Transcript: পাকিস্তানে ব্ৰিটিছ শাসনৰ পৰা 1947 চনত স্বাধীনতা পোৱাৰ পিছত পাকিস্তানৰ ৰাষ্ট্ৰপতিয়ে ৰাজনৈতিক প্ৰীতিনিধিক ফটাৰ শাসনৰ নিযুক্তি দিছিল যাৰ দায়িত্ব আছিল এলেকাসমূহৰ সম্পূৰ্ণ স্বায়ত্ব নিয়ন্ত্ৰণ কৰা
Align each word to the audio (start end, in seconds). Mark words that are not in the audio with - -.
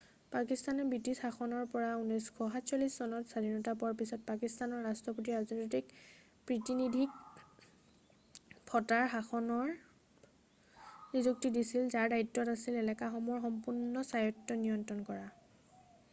পাকিস্তানে 0.33 0.83
ব্ৰিটিছ 0.91 1.13
শাসনৰ 1.23 1.65
পৰা 1.73 1.89
1947 1.97 2.93
চনত 3.01 3.27
স্বাধীনতা 3.33 3.73
পোৱাৰ 3.83 3.97
পিছত 3.99 4.17
পাকিস্তানৰ 4.29 4.79
ৰাষ্ট্ৰপতিয়ে 4.85 5.35
ৰাজনৈতিক 5.35 5.91
প্ৰীতিনিধিক 6.51 8.63
ফটাৰ 8.71 9.05
শাসনৰ 9.11 9.73
নিযুক্তি 11.17 11.51
দিছিল 11.59 11.91
যাৰ 11.97 12.07
দায়িত্ব 12.15 12.47
আছিল 12.57 12.79
এলেকাসমূহৰ 12.85 13.45
সম্পূৰ্ণ 13.45 14.03
স্বায়ত্ব 14.13 14.59
নিয়ন্ত্ৰণ 14.63 15.05
কৰা 15.11 15.29